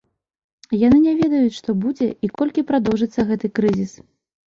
[0.83, 3.99] Яны не ведаюць, што будзе і колькі прадоўжыцца гэты крызіс.